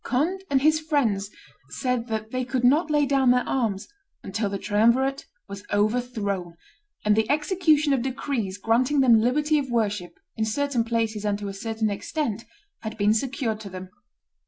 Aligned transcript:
Conde 0.03 0.43
and 0.49 0.63
his 0.63 0.79
friends 0.79 1.29
said 1.69 2.07
that 2.07 2.31
they 2.31 2.43
could 2.43 2.63
not 2.63 2.89
lay 2.89 3.05
down 3.05 3.29
their 3.29 3.47
arms 3.47 3.87
until 4.23 4.49
the 4.49 4.57
triumvirate 4.57 5.27
was 5.47 5.63
overthrown, 5.71 6.55
and 7.05 7.15
the 7.15 7.29
execution 7.29 7.93
of 7.93 8.01
decrees 8.01 8.57
granting 8.57 9.01
them 9.01 9.21
liberty 9.21 9.59
of 9.59 9.69
worship, 9.69 10.15
in 10.35 10.43
certain 10.45 10.83
places 10.83 11.23
and 11.23 11.37
to 11.37 11.49
a 11.49 11.53
certain 11.53 11.91
extent, 11.91 12.45
had 12.81 12.97
been 12.97 13.13
secured 13.13 13.59
to 13.59 13.69
them. 13.69 13.91